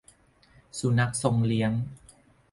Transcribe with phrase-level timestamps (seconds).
[0.79, 1.71] สุนัขทรงเลี้ยง